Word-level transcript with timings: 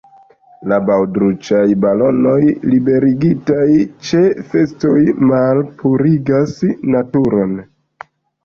La 0.69 0.77
baŭdruĉaj 0.85 1.65
balonoj 1.83 2.37
liberigitaj 2.71 3.67
ĉe 4.09 4.23
festoj 4.55 4.97
malpurigas 5.33 6.57
naturon. 6.97 7.55